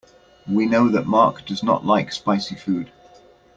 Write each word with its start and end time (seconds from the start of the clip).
We 0.47 0.65
know 0.65 0.89
that 0.89 1.05
Mark 1.05 1.45
does 1.45 1.61
not 1.61 1.85
like 1.85 2.11
spicy 2.11 2.55
food. 2.55 2.91